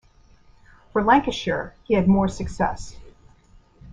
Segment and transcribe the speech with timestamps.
[0.91, 2.95] For Lancashire he had more success.